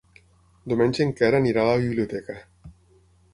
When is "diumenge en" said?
0.71-1.11